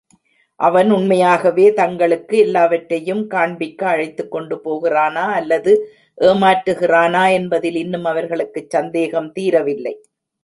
[0.59, 5.73] அவன் உண்மையாகவே தங்களுக்கு எல்லாவற்றையும் காண்பிக்க அழைத்துக்கொண்டு போகிறானா அல்லது
[6.21, 9.95] ஏமாற்றுகிறானா என்பதில் இன்னும் அவர்களுக்குச் சந்தேகம் தீரவில்லை.